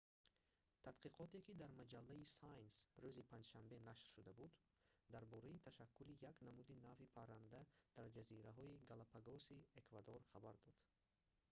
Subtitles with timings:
[0.87, 4.53] тадқиқоте ки дар маҷаллаи science рӯзи панҷшанбе нашр шуда буд
[5.13, 7.61] дар бораи ташаккули як намуди нави парранда
[7.97, 10.77] дар ҷазираҳои галапагоси эквадор хабар дод